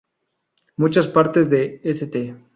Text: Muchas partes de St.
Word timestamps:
Muchas 0.77 1.05
partes 1.05 1.47
de 1.47 1.79
St. 1.83 2.33